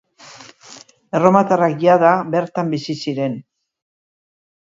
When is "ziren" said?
3.05-3.35